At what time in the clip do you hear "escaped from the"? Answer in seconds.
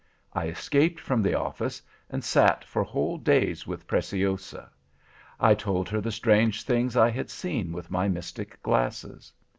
0.47-1.35